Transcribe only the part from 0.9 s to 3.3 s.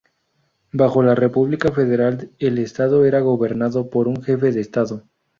la República Federal el Estado era